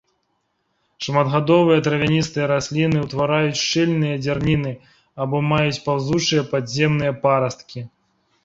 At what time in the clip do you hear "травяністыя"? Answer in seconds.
1.87-2.45